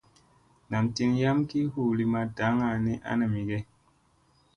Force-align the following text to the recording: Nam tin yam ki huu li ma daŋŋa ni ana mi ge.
Nam 0.69 0.85
tin 0.95 1.11
yam 1.21 1.39
ki 1.49 1.59
huu 1.73 1.91
li 1.97 2.05
ma 2.13 2.21
daŋŋa 2.37 2.69
ni 2.85 2.93
ana 3.11 3.25
mi 3.33 3.41
ge. 3.49 3.59